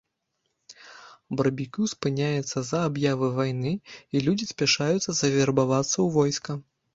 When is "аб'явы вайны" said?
2.89-3.75